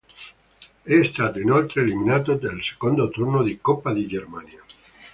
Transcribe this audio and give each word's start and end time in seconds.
È 0.81 1.03
stato 1.03 1.37
inoltre 1.39 1.83
eliminato 1.83 2.35
nel 2.41 2.63
secondo 2.63 3.07
turno 3.09 3.43
di 3.43 3.59
Coppa 3.61 3.93
di 3.93 4.07
Germania. 4.07 4.63